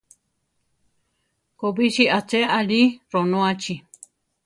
[1.59, 3.73] Kobísi aché aʼli, ronóachi.